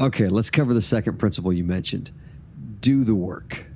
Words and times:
Okay, 0.00 0.28
let's 0.28 0.50
cover 0.50 0.72
the 0.74 0.80
second 0.80 1.18
principle 1.18 1.52
you 1.52 1.64
mentioned 1.64 2.10
do 2.80 3.02
the 3.04 3.14
work. 3.14 3.66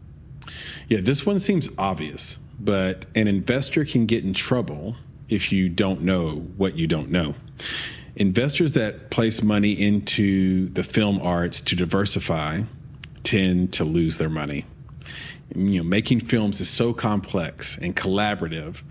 Yeah, 0.89 1.01
this 1.01 1.27
one 1.27 1.39
seems 1.39 1.69
obvious, 1.77 2.37
but 2.61 3.07
an 3.17 3.27
investor 3.27 3.85
can 3.85 4.07
get 4.07 4.25
in 4.25 4.33
trouble 4.33 4.97
if 5.29 5.53
you 5.53 5.69
don't 5.69 6.03
know 6.03 6.47
what 6.57 6.77
you 6.77 6.87
don't 6.87 7.11
know. 7.11 7.35
Investors 8.15 8.73
that 8.73 9.11
place 9.11 9.43
money 9.43 9.73
into 9.73 10.69
the 10.69 10.83
film 10.83 11.21
arts 11.23 11.61
to 11.63 11.75
diversify 11.75 12.63
tend 13.23 13.73
to 13.73 13.85
lose 13.85 14.19
their 14.19 14.29
money. 14.29 14.67
You 15.55 15.79
know, 15.79 15.85
making 15.85 16.21
films 16.21 16.61
is 16.61 16.69
so 16.69 16.93
complex 16.93 17.77
and 17.79 17.97
collaborative 17.97 18.83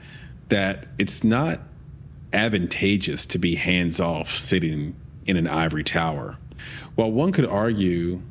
that 0.49 0.87
it's 0.97 1.23
not 1.23 1.59
advantageous 2.33 3.25
to 3.27 3.37
be 3.37 3.55
hands 3.55 3.99
off 3.99 4.29
sitting 4.29 4.95
in 5.25 5.37
an 5.37 5.47
ivory 5.47 5.83
tower. 5.83 6.37
While 6.95 7.11
one 7.11 7.31
could 7.31 7.45
argue 7.45 8.21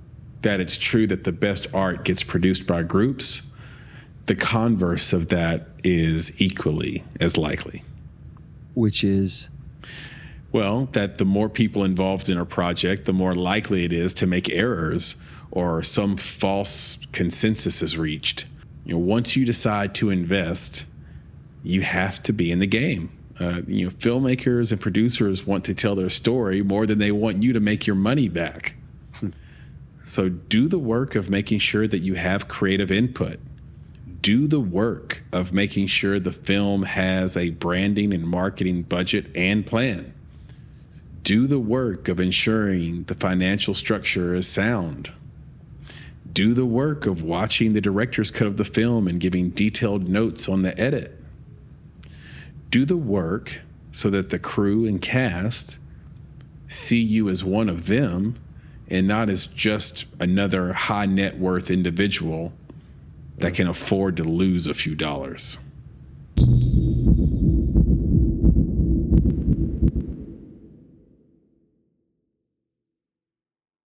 that 0.43 0.61
it's 0.61 0.79
true 0.79 1.07
that 1.07 1.25
the 1.25 1.33
best 1.33 1.67
art 1.75 2.05
gets 2.05 2.23
produced 2.23 2.67
by 2.67 2.83
groups, 2.83 3.51
the 4.27 4.35
converse 4.35 5.13
of 5.13 5.29
that 5.29 5.69
is 5.83 6.41
equally 6.41 7.05
as 7.21 7.37
likely. 7.37 7.83
Which 8.75 9.03
is? 9.03 9.51
Well, 10.53 10.87
that 10.93 11.19
the 11.19 11.25
more 11.25 11.49
people 11.49 11.85
involved 11.85 12.29
in 12.29 12.39
a 12.39 12.45
project, 12.45 13.05
the 13.05 13.13
more 13.13 13.35
likely 13.35 13.85
it 13.85 13.93
is 13.93 14.15
to 14.15 14.27
make 14.27 14.49
errors 14.51 15.17
or 15.51 15.83
some 15.83 16.17
false 16.17 16.99
consensus 17.13 17.83
is 17.83 17.97
reached. 17.97 18.47
You 18.85 18.95
know, 18.95 19.01
once 19.01 19.37
you 19.37 19.45
decide 19.45 19.95
to 19.97 20.11
invest, 20.11 20.87
you 21.63 21.83
have 21.83 22.23
to 22.23 22.33
be 22.33 22.51
in 22.51 22.59
the 22.59 22.67
game. 22.67 23.11
Uh, 23.39 23.63
you 23.67 23.87
know, 23.87 23.91
filmmakers 23.93 24.73
and 24.73 24.81
producers 24.81 25.47
want 25.47 25.65
to 25.65 25.75
tell 25.75 25.95
their 25.95 26.11
story 26.11 26.63
more 26.63 26.87
than 26.87 26.99
they 26.99 27.13
want 27.13 27.43
you 27.43 27.53
to 27.53 27.61
make 27.61 27.87
your 27.87 27.97
money 27.97 28.29
back. 28.29 28.75
So 30.03 30.29
do 30.29 30.67
the 30.67 30.79
work 30.79 31.15
of 31.15 31.31
making 31.31 31.61
sure 31.61 31.87
that 31.87 32.01
you 32.01 32.15
have 32.15 32.49
creative 32.49 32.91
input. 32.91 33.39
Do 34.21 34.49
the 34.49 34.59
work 34.59 35.23
of 35.33 35.53
making 35.53 35.87
sure 35.87 36.19
the 36.19 36.33
film 36.33 36.83
has 36.83 37.37
a 37.37 37.51
branding 37.51 38.13
and 38.13 38.27
marketing 38.27 38.83
budget 38.83 39.27
and 39.37 39.65
plan. 39.65 40.13
Do 41.23 41.47
the 41.47 41.61
work 41.61 42.09
of 42.09 42.19
ensuring 42.19 43.05
the 43.05 43.15
financial 43.15 43.75
structure 43.75 44.35
is 44.35 44.49
sound. 44.49 45.13
Do 46.33 46.55
the 46.55 46.67
work 46.67 47.07
of 47.07 47.23
watching 47.23 47.73
the 47.73 47.81
director's 47.81 48.31
cut 48.31 48.47
of 48.47 48.57
the 48.57 48.65
film 48.65 49.07
and 49.07 49.21
giving 49.21 49.51
detailed 49.51 50.09
notes 50.09 50.49
on 50.49 50.63
the 50.63 50.79
edit. 50.81 51.20
Do 52.71 52.85
the 52.85 52.97
work 52.97 53.61
so 53.93 54.09
that 54.11 54.31
the 54.31 54.39
crew 54.39 54.87
and 54.87 55.03
cast 55.03 55.79
see 56.69 57.01
you 57.01 57.29
as 57.29 57.45
one 57.45 57.69
of 57.69 57.87
them 57.87 58.37
and 58.89 59.07
not 59.07 59.29
as 59.29 59.47
just 59.49 60.07
another 60.21 60.73
high 60.73 61.07
net 61.07 61.39
worth 61.39 61.71
individual 61.71 62.53
that 63.39 63.55
can 63.55 63.67
afford 63.67 64.17
to 64.17 64.25
lose 64.25 64.67
a 64.67 64.75
few 64.75 64.95
dollars. 64.95 65.59